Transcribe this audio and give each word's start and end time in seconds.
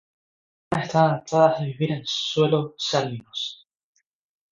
Algunas 0.71 0.87
están 0.87 1.05
adaptadas 1.11 1.59
a 1.59 1.63
vivir 1.63 1.91
en 1.91 2.01
suelo 2.05 2.73
salinos. 2.75 3.67